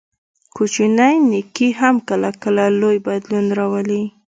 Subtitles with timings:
[0.55, 4.03] کوچنی نیکي هم کله کله لوی بدلون راولي.